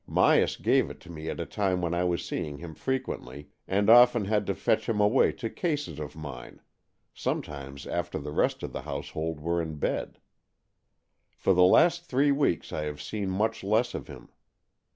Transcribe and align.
Myas 0.09 0.57
gave 0.59 0.89
it 0.89 1.07
me 1.07 1.29
at 1.29 1.39
a 1.39 1.45
time 1.45 1.79
when 1.79 1.93
I 1.93 2.03
was 2.05 2.25
seeing 2.25 2.57
him 2.57 2.73
frequently, 2.73 3.49
and 3.67 3.87
often 3.87 4.25
had 4.25 4.47
to 4.47 4.55
fetch 4.55 4.89
him 4.89 4.99
away 4.99 5.31
to 5.33 5.47
cases 5.47 5.99
of 5.99 6.15
mine— 6.15 6.59
some 7.13 7.43
times 7.43 7.85
after 7.85 8.17
the 8.17 8.31
rest 8.31 8.63
of 8.63 8.73
the 8.73 8.81
household 8.81 9.39
were 9.39 9.61
in 9.61 9.75
bed. 9.75 10.17
For 11.37 11.53
the 11.53 11.61
last 11.61 12.03
three 12.05 12.31
weeks 12.31 12.73
I 12.73 12.85
have 12.85 12.99
seen 12.99 13.29
much 13.29 13.63
less 13.63 13.93
of 13.93 14.07
him. 14.07 14.29